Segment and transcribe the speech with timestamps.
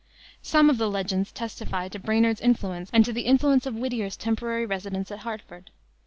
[0.41, 4.65] Some of the Legends testify to Brainard's influence and to the influence of Whittier's temporary
[4.65, 5.69] residence at Hartford.